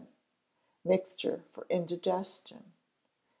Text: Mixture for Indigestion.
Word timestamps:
Mixture 0.83 1.43
for 1.53 1.67
Indigestion. 1.69 2.73